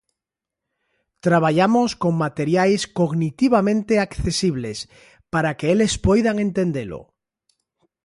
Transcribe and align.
Traballamos 1.25 1.89
con 2.01 2.13
materiais 2.25 2.81
cognitivamente 2.99 3.93
accesibles, 4.07 4.77
para 5.33 5.55
que 5.57 5.67
eles 5.73 5.93
poidan 6.05 6.35
entendelo. 6.47 7.01